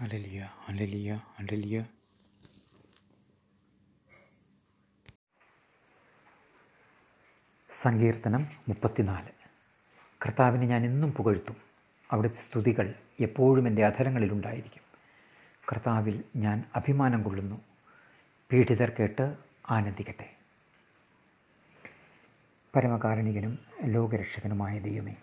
[0.00, 1.84] Hallelujah hallelujah hallelujah
[7.82, 9.28] സങ്കീർത്തനം മുപ്പത്തിനാല്.
[10.26, 11.56] കർത്താവിനെ ഞാൻ എന്നും പുകഴ്ത്തും.
[12.12, 14.82] അവിടുത്തെ സ്തുതികൾ എപ്പോഴും എന്റെ അധരങ്ങളിലുണ്ടായിരിക്കും.
[15.72, 17.60] കർത്താവിൽ ഞാൻ അഭിമാനം കൊള്ളുന്നു.
[18.52, 19.36] പീഡിതർ കേട്ട്
[19.70, 20.36] ആനന്ദിക്കട്ടെ.
[22.76, 25.16] പരമകാരുണികനും ലോകരക്ഷകനുമായ ദൈവമേ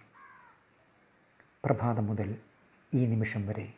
[1.66, 2.38] പ്രഭാതം മുതൽ
[2.94, 3.74] ഈ നിമിഷം വരെ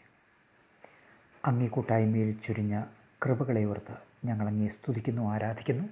[1.46, 2.84] അങ്ങേ കൂട്ടായ്മയിൽ ചുരിഞ്ഞ
[3.26, 5.86] കൃപകളെ ഓർത്ത് ഞങ്ങൾ അങ്ങേ സ്തുതിക്കുന്നു ആരാധിക്കുന്നു.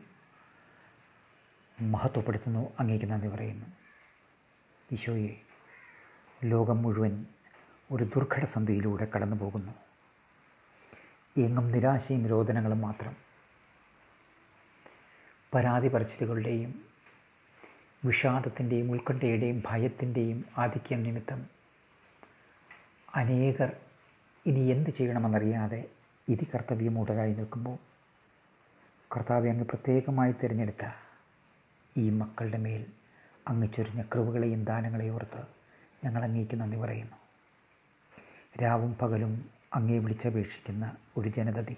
[1.82, 3.66] മഹത്വപ്പെടുത്തുന്നു അങ്ങേക്ക് നന്ദി പറയുന്നു.
[4.94, 5.34] ഈശോയെ
[6.44, 7.26] ലോകം മുഴുവൻ
[7.92, 9.73] ഒരു ദുർഘട സന്ധിയിലൂടെ കടന്നു പോകുന്നു
[11.38, 13.16] എങ്ങും നിരാശയും രോദനങ്ങളും മാത്രം.
[15.54, 16.72] പരാതി പറച്ചിലുകളുടെയും
[18.06, 21.50] വിഷാദത്തിന്റെയും ഉത്കണ്ഠയുടെയും ഭയത്തിന്റെയും ആധിക്യം നിമിത്തം
[23.16, 23.72] അനേകർ
[24.45, 25.90] ഇനി എന്ത് ചെയ്യണമെന്നറിയാതെ
[26.30, 27.78] ഇതി കർത്തവ്യമൂടരായി നിൽക്കുമ്പോൾ
[29.11, 30.86] കർത്താവ് അങ്ങ് പ്രത്യേകമായി തിരഞ്ഞെടുത്ത
[31.97, 32.86] ഈ മക്കളുടെ മേൽ
[33.47, 35.42] അങ്ങ് ചൊരിഞ്ഞ കൃപകളെയും ദാനങ്ങളെയും ഓർത്ത്
[36.06, 37.17] ഞങ്ങൾ അങ്ങേക്ക് നന്ദി പറയുന്നു.
[38.64, 41.78] രാവും പകലും അങ്ങേ വിളിച്ചപേക്ഷിക്കുന്ന ഒരു ജനതതി.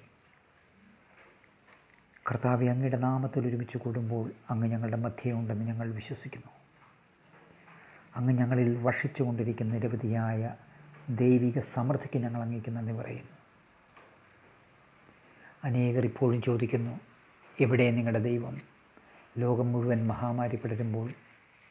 [2.32, 6.52] കർത്താവെ അങ്ങയുടെ നാമത്തിൽ ഒരുമിച്ച് കൂടുമ്പോൾ അങ്ങ് ഞങ്ങളുടെ മധ്യേ ഉണ്ടെന്ന് ഞങ്ങൾ വിശ്വസിക്കുന്നു.
[8.16, 10.56] അങ്ങ് ഞങ്ങളിൽ വർഷിച്ചുകൊണ്ടിരിക്കുന്ന നിരവധിയായ
[11.10, 13.38] ദൈവിക സമൃദ്ധിക്ക് ഞങ്ങൾ അങ്ങേക്ക് നന്ദി പറയുന്നു.
[15.64, 17.00] അനേകർ ഇപ്പോഴും ചോദിക്കുന്നു
[17.60, 18.62] എവിടെ നിങ്ങളുടെ ദൈവം?
[19.38, 21.10] ലോകം മുഴുവൻ മഹാമാരി പിടരുമ്പോൾ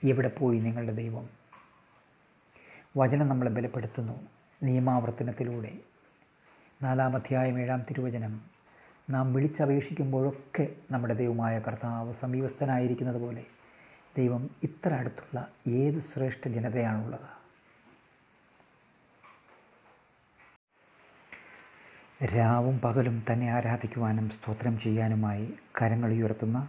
[0.05, 1.29] എവിടെ പോയി നിങ്ങളുടെ ദൈവം?
[2.97, 4.29] വചനം നമ്മളെ ബലപ്പെടുത്തുന്നു
[4.63, 5.79] നിയമാവർത്തനത്തിലൂടെ.
[6.83, 8.41] നാലാം അധ്യായം ഏഴാം തിരുവചനം
[9.11, 13.47] നാം വിളിച്ചപേക്ഷിക്കുമ്പോഴൊക്കെ നമ്മുടെ ദൈവമായ കർത്താവ് സമീപസ്ഥനായിരിക്കുന്നത് പോലെ
[14.17, 17.42] ദൈവം ഇത്ര അടുത്തുള്ള ഏത് ശ്രേഷ്ഠ ജനതയാണുള്ളത്?
[22.25, 26.69] രാവും പകലും തന്നെ ആരാധിക്കുവാനും സ്തോത്രം ചെയ്യാനുമായി കരങ്ങൾ ഉയർത്തുന്ന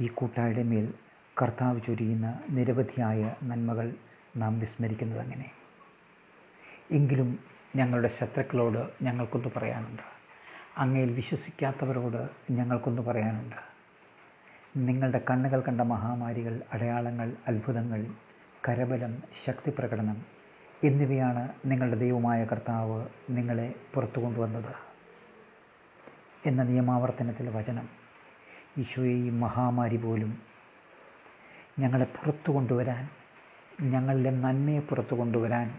[0.00, 0.94] ഈ കൂട്ടായുടെ മേൽ
[1.42, 3.94] കർത്താവ് ചൊരിയുന്ന നിരവധിയായ നന്മകൾ
[4.36, 5.50] നാം വിസ്മരിക്കുന്നത് അങ്ങനെ.
[6.90, 7.38] എങ്കിലും
[7.76, 10.02] ഞങ്ങളുടെ ശത്രുക്കളോട് ഞങ്ങൾക്കൊന്ന് പറയാനുണ്ട്.
[10.78, 13.56] അങ്ങയിൽ വിശ്വസിക്കാത്തവരോട് ഞങ്ങൾക്കൊന്ന് പറയാനുണ്ട്.
[14.76, 18.06] നിങ്ങളുടെ കണ്ണുകൾ കണ്ട മഹാമാരികൾ അടയാളങ്ങൾ അത്ഭുതങ്ങൾ
[18.68, 20.35] കരബലം ശക്തി പ്രകടനം
[20.86, 24.72] എന്നിവയാണ് നിങ്ങളുടെ ദൈവമായ കർത്താവ് നിങ്ങളെ പുറത്തു കൊണ്ടുവന്നത്.
[26.46, 27.88] എന്ന നിയമാവർത്തനത്തിലെ വചനം
[28.78, 30.38] ഈശോയെ ഈ മഹാമാരി പോലും
[31.78, 33.08] ഞങ്ങളെ പുറത്തു കൊണ്ടുവരാൻ
[33.80, 35.74] ഞങ്ങളുടെ നന്മയെ പുറത്തു കൊണ്ടുവരാൻ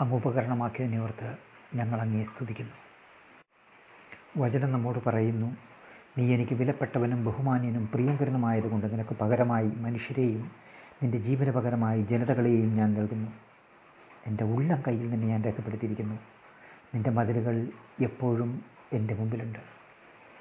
[0.00, 1.36] അങ്ങ് ഉപകരണമാക്കിയതിനെ ഓർത്ത്
[1.74, 2.76] ഞങ്ങൾ അങ്ങേ സ്തുതിക്കുന്നു.
[4.36, 5.56] വചനം നമ്മോട് പറയുന്നു
[6.18, 10.50] നീ എനിക്ക് വിലപ്പെട്ടവനും ബഹുമാന്യനും പ്രിയങ്കരനുമായതുകൊണ്ട് നിനക്ക് പകരമായി മനുഷ്യരെയും
[11.02, 13.51] നിന്റെ ജീവന് പകരമായി ജനതകളെയും ഞാൻ നൽകുന്നു.
[14.26, 16.14] എന്റെ ഉള്ളം കയ്യിൽ നിന്ന് ഞാൻ രേഖപ്പെടുത്തിയിരിക്കുന്നു.
[16.94, 17.68] നിന്റെ മതിലുകൾ
[18.00, 19.58] എപ്പോഴും എന്റെ മുമ്പിലുണ്ട്.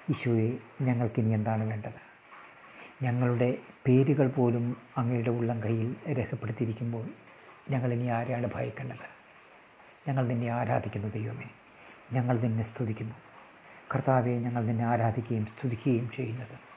[0.10, 2.12] ഈശോയെ ഞങ്ങൾക്കിനി എന്താണ് വേണ്ടത്?
[3.04, 7.06] ഞങ്ങളുടെ പേരുകൾ പോലും അങ്ങയുടെ ഉള്ളം കയ്യിൽ രേഖപ്പെടുത്തിയിരിക്കുമ്പോൾ
[7.70, 9.22] ഞങ്ങളിനി ആരെയാണ് ഭയക്കേണ്ടത്?
[10.08, 11.46] ഞങ്ങൾ നിന്നെ ആരാധിക്കുന്നു ദൈവമേ.
[12.14, 13.16] ഞങ്ങൾ നിന്നെ സ്തുതിക്കുന്നു.
[13.96, 16.72] കർത്താവെ ഞങ്ങൾ നിന്നെ ആരാധിക്കുകയും സ്തുതിക്കുകയും ചെയ്യുന്നത്.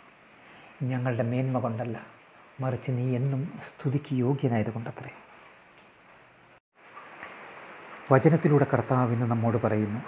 [0.84, 2.06] ഞങ്ങളുടെ മേന്മ കൊണ്ടല്ല
[2.60, 5.10] മറിച്ച് നീ എന്നും സ്തുതിക്ക് യോഗ്യനായത് കൊണ്ടത്രേ.
[8.12, 10.00] വചനത്തിലൂടെ കർത്താവ് കർത്താവിന് നമ്മോട് പറയുന്നു.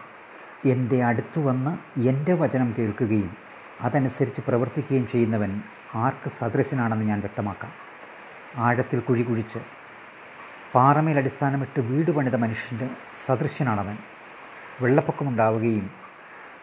[0.68, 3.36] എന്റെ അടുത്തു വന്ന് എന്റെ വചനം കേൾക്കുകയും
[3.80, 5.62] അതനുസരിച്ച് പ്രവർത്തിക്കുകയും ചെയ്യുന്നവൻ
[5.94, 7.72] ആർക്ക് സദൃശനാണെന്ന് ഞാൻ വ്യക്തമാക്കാം.
[8.56, 9.58] ആഴത്തിൽ കുഴി കുഴിച്ച്
[10.74, 12.90] പാറമേൽ അടിസ്ഥാനമിട്ട് വീട് പണിത മനുഷ്യന്റെ
[13.26, 13.98] സദൃശ്യനാണവൻ
[14.80, 15.90] വെള്ളപ്പൊക്കമുണ്ടാവുകയും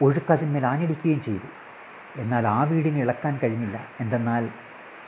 [0.01, 1.47] ഒഴുക്കതിന്മേൽ ആഞ്ഞടിക്കുകയും ചെയ്തു.
[2.21, 3.87] എന്നാൽ ആ വീടിനെ ഇളക്കാൻ കഴിഞ്ഞില്ല.
[3.99, 4.49] എന്തെന്നാൽ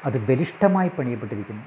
[0.05, 1.63] അത് ബലിഷ്ഠമായി പണിയപ്പെട്ടിരിക്കുന്നു.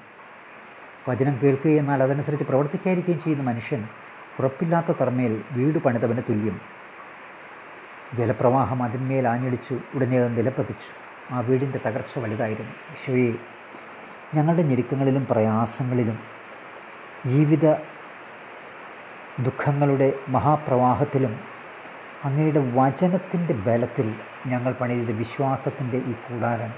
[1.10, 3.88] വചനം കേൾക്കുകയെന്നാൽ അതനുസരിച്ച് പ്രവർത്തിക്കാതിരിക്കുകയും ചെയ്യുന്ന മനുഷ്യൻ
[4.38, 6.56] ഉറപ്പില്ലാത്ത തറമേൽ വീട് പണിതവന് തുല്യം.
[8.16, 10.90] ജലപ്രവാഹം അതിന്മേൽ ആഞ്ഞടിച്ചു ഉടനെ അത് നിലപ്പതിച്ചു
[11.34, 12.74] ആ വീടിന്റെ തകർച്ച വലുതായിരുന്നു.
[12.92, 13.32] ഈശോയെ
[14.34, 16.18] ഞങ്ങളുടെ ഞെരുക്കങ്ങളിലും പ്രയാസങ്ങളിലും
[17.26, 17.66] ജീവിത
[19.40, 21.34] ദുഃഖങ്ങളുടെ മഹാപ്രവാഹത്തിലും
[22.24, 24.08] അങ്ങയുടെ വചനത്തിന്റെ ബലത്തിൽ
[24.46, 26.72] ഞങ്ങൾ പണിത വിശ്വാസത്തിന്റെ ഈ കൂടാരം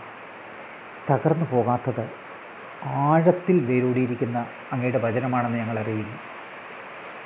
[1.10, 2.04] തകർന്നു പോകാത്തത്
[2.86, 4.38] ആഴത്തിൽ വേരൂടിയിരിക്കുന്ന
[4.72, 6.16] അങ്ങയുടെ വചനമാണെന്ന് ഞങ്ങൾ അറിയുന്നു.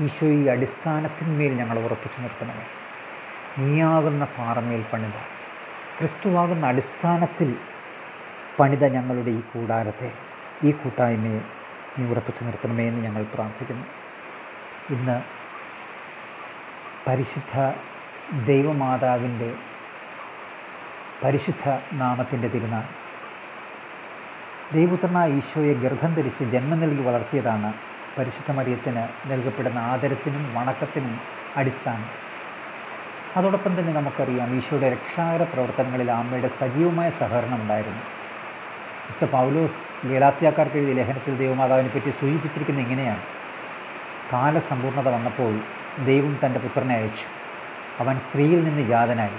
[0.00, 2.67] ഈശോ ഈ അടിസ്ഥാനത്തിന്മേൽ ഞങ്ങൾ ഉറപ്പിച്ചു നിർത്തണമേ.
[3.64, 5.11] നീയാകുന്ന പാറമേൽ പണിത.
[5.99, 7.56] ക്രിസ്തുവാകുന്ന അടിസ്ഥാനത്തിൽ
[8.61, 10.12] പണിത ഞങ്ങളുടെ ഈ കൂടാരത്തെ.
[10.64, 11.41] ഈ കൂട്ടായ്മയെ
[11.99, 13.87] നീ ഉറപ്പിച്ചു നിർത്തണമേ എന്ന് ഞങ്ങൾ പ്രാർത്ഥിക്കുന്നു.
[14.91, 15.23] ഇന്ന്
[17.06, 17.73] പരിശുദ്ധ
[18.47, 19.55] ദൈവമാതാവിന്റെ
[21.25, 22.82] പരിശുദ്ധ നാമത്തിന്റെ തിരുനാൾ.
[24.75, 27.73] ദൈവപുത്രനായ ഈശോയെ ഗർഭം ധരിച്ച് ജന്മം നൽകി വളർത്തിയതാണ്
[28.19, 31.20] പരിശുദ്ധ മറിയത്തിന് നൽകപ്പെടുന്ന ആദരത്തിനും വണക്കത്തിനും
[31.56, 32.06] അടിസ്ഥാനം.
[33.37, 37.99] അതോടൊപ്പം തന്നെ നമുക്കറിയാം ഈശോയുടെ രക്ഷാകര പ്രവർത്തനങ്ങളിൽ അമ്മയുടെ സജീവമായ സഹകരണം ഉണ്ടായിരുന്നു.
[39.06, 43.22] മിസ്റ്റർ പൗലോസ് ലീലാത്യാക്കാർക്ക് എഴുതിയ ലേഖനത്തിൽ ദൈവമാതാവിനെ പറ്റി സൂചിപ്പിച്ചിരിക്കുന്ന ഇങ്ങനെയാണ്.
[44.32, 45.61] കാലസമ്പൂർണത വന്നപ്പോൾ
[46.05, 47.26] ദൈവം തന്റെ പുത്രനെ അയച്ചു.
[48.02, 49.38] അവൻ സ്ത്രീയിൽ നിന്ന് ജാതനായി.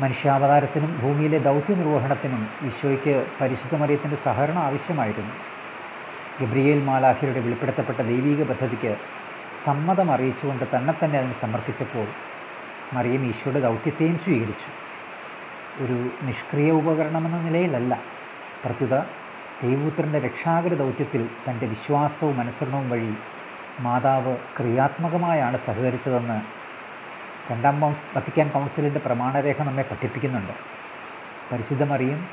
[0.00, 5.57] മനുഷ്യാവതാരത്തിനും ഭൂമിയിലെ ദൗത്യ നിർവഹണത്തിനും ഈശോയ്ക്ക് പരിശുദ്ധ മറിയത്തിന്റെ സഹകരണം ആവശ്യമായിരുന്നു.
[6.40, 8.96] ഗബ്രിയേൽ മാലാഹിയുടെ വെളിപ്പെടുത്തപ്പെട്ട ദൈവീക പദ്ധതിക്ക്
[9.64, 12.06] സമ്മതം അറിയിച്ചുകൊണ്ട് തന്നെ തന്നെ അതിന് സമർപ്പിച്ചപ്പോൾ
[12.92, 14.70] മറിയം ഈശോയുടെ ദൗത്യത്തെയും സ്വീകരിച്ചു.
[15.84, 18.00] ഒരു നിഷ്ക്രിയ ഉപകരണമെന്ന നിലയിലല്ല.
[18.64, 18.98] പ്രത്യുത
[19.62, 23.14] ദൈവപുത്രന്റെ രക്ഷാകര ദൗത്യത്തിൽ തന്റെ വിശ്വാസവും അനുസരണവും വഴി
[23.80, 26.40] മാതാവ് ക്രിയാത്മകമായാണ് സഹകരിച്ചതെന്ന്
[27.50, 27.80] രണ്ടാം
[28.16, 30.54] വത്തിക്കാൻ കൗൺസിലിന്റെ പ്രമാണരേഖ നമ്മെ പഠിപ്പിക്കുന്നുണ്ട്.
[31.52, 32.28] പരിശുദ്ധമറിയും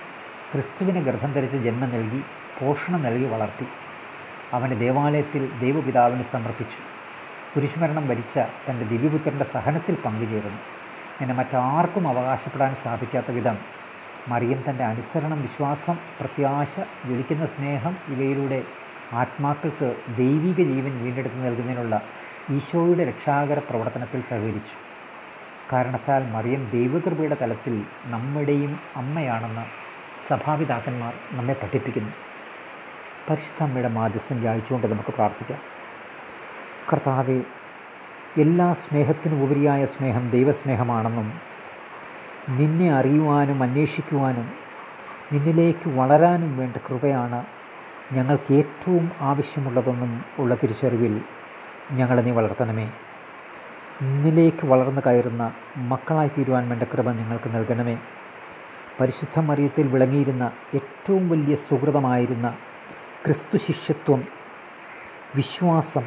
[0.51, 2.22] ക്രിസ്തുവിന് ഗർഭം ധരിച്ച് ജന്മം നൽകി
[2.60, 3.68] പോഷണം നൽകി വളർത്തി.
[4.53, 6.80] അവനെ ദേവാലയത്തിൽ ദൈവപിതാവിന് സമർപ്പിച്ചു.
[7.56, 10.59] കുരിശുമരണം വരിച്ച തന്റെ ദിവ്യപുത്രന്റെ സഹനത്തിൽ പങ്കുചേരുന്നു
[11.21, 13.57] എന്നെ മറ്റാർക്കും അവകാശപ്പെടാൻ സാധിക്കാത്ത വിധം
[14.27, 18.63] മറിയം തന്റെ അനുസരണം വിശ്വാസം പ്രത്യാശ ജ്വലിക്കുന്ന സ്നേഹം ഇവയിലൂടെ
[19.13, 22.01] ആത്മാക്കൾക്ക് ദൈവിക ജീവൻ വീണ്ടെടുത്ത് നൽകുന്നതിനുള്ള
[22.51, 24.75] ഈശോയുടെ രക്ഷാകര പ്രവർത്തനത്തിൽ സഹകരിച്ചു.
[25.74, 29.65] കാരണത്താൽ മറിയം ദൈവകൃപയുടെ തലത്തിൽ നമ്മുടെയും അമ്മയാണെന്ന്
[30.30, 32.35] സഭാപിതാക്കന്മാർ നമ്മെ പഠിപ്പിക്കുന്നു.
[33.30, 35.60] പരിശുദ്ധ അമ്മയുടെ മാധ്യസ്ഥം ധ്യാനിച്ചുകൊണ്ട് നമുക്ക് പ്രാർത്ഥിക്കാം.
[36.94, 37.42] കർത്താവെ
[38.38, 41.33] എല്ലാ സ്നേഹത്തിനും ഉപരിയായ സ്നേഹം ദൈവസ്നേഹമാണെന്നും
[42.50, 44.50] നിന്നെ അറിയുവാനും അന്വേഷിക്കുവാനും
[45.33, 47.45] നിന്നിലേക്ക് വളരാനും വേണ്ട കൃപയാണ്
[48.13, 51.22] ഞങ്ങൾക്ക് ഏറ്റവും ആവശ്യമുള്ളതെന്നും ഉള്ള തിരിച്ചറിവിൽ
[51.92, 52.92] ഞങ്ങളെ നീ വളർത്തണമേ.
[54.01, 57.98] നിന്നിലേക്ക് വളർന്നു കയറുന്ന മക്കളായി തീരുവാൻ വേണ്ട കൃപ നിങ്ങൾക്ക് നൽകണമേ.
[59.01, 62.54] പരിശുദ്ധ മറിയത്തിൽ വിളങ്ങിയിരുന്ന ഏറ്റവും വലിയ സുഹൃതമായിരുന്ന
[63.25, 64.24] ക്രിസ്തു ശിഷ്യത്വം
[65.36, 66.04] വിശ്വാസം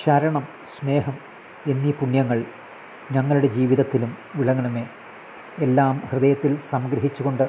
[0.00, 1.14] ശരണം സ്നേഹം
[1.66, 2.44] എന്നീ പുണ്യങ്ങൾ
[3.12, 4.82] ഞങ്ങളുടെ ജീവിതത്തിലും വിളങ്ങണമേ.
[5.60, 7.44] എല്ലാം ഹൃദയത്തിൽ സംഗ്രഹിച്ചുകൊണ്ട്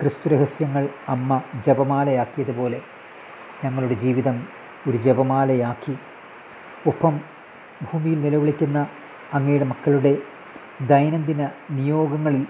[0.00, 2.80] ക്രിസ്തു രഹസ്യങ്ങൾ അമ്മ ജപമാലയാക്കിയതുപോലെ
[3.64, 4.48] ഞങ്ങളുടെ ജീവിതം
[4.88, 5.94] ഒരു ജപമാലയാക്കി.
[6.86, 7.20] ഒപ്പം
[7.84, 8.86] ഭൂമിയിൽ നിലവിളിക്കുന്ന
[9.32, 10.14] അങ്ങയുടെ മക്കളുടെ
[10.82, 12.46] ദൈനംദിന നിയോഗങ്ങളിൽ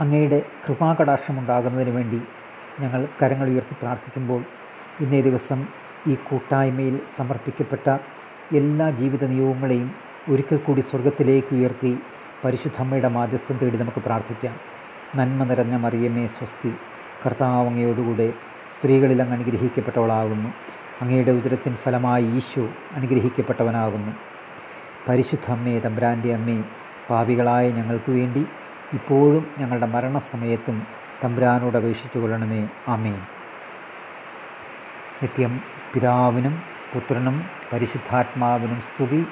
[0.00, 2.20] അങ്ങയുടെ കൃപാകടാക്ഷമുണ്ടാകുന്നതിന് വേണ്ടി
[2.80, 4.42] ഞങ്ങൾ കരങ്ങൾ ഉയർത്തി പ്രാർത്ഥിക്കുമ്പോൾ
[5.00, 5.66] ഇന്നേ ദിവസം
[6.08, 7.96] ഈ കൂട്ടായ്മയിൽ സമർപ്പിക്കപ്പെട്ട
[8.54, 9.94] എല്ലാ ജീവിത നിയോഗങ്ങളെയും
[10.28, 11.98] ഒരിക്കൽ കൂടി സ്വർഗത്തിലേക്ക് ഉയർത്തി
[12.44, 14.54] പരിശുദ്ധമ്മയുടെ മാധ്യസ്ഥം തേടി നമുക്ക് പ്രാർത്ഥിക്കാം.
[15.16, 16.72] നന്മ നിറഞ്ഞ മറിയമേ സ്വസ്തി.
[17.26, 18.28] കർത്താവങ്ങയോടുകൂടെ
[18.74, 20.50] സ്ത്രീകളിൽ അങ്ങ് അനുഗ്രഹിക്കപ്പെട്ടവളാകുന്നു.
[21.00, 24.12] അങ്ങയുടെ ഉദരത്തിൻ ഫലമായി ഈശോ അനുഗ്രഹിക്കപ്പെട്ടവനാകുന്നു.
[25.08, 26.56] പരിശുദ്ധ അമ്മേ തമ്പ്രാന്റെ അമ്മേ
[27.10, 28.46] പാവികളായ ഞങ്ങൾക്ക് വേണ്ടി
[28.92, 32.68] ഇപ്പോഴും ഞങ്ങളുടെ മരണസമയത്തും തമ്പ്രാനോട് അപേക്ഷിച്ചു കൊള്ളണമേ.
[32.88, 33.20] ആമേൻ.
[35.22, 35.60] നിത്യം
[35.94, 36.62] പിതാവിനും
[36.94, 39.26] പുത്രനും പരിശുദ്ധാത്മാവിനും സ്തുതി.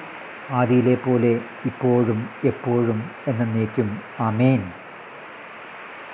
[0.51, 4.01] ആദിയിലെ പോലെ ഇപ്പോഴും എപ്പോഴും എന്നേക്കും.
[4.19, 4.71] ആമേൻ.